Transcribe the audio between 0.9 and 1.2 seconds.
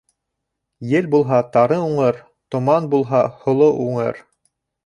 Ел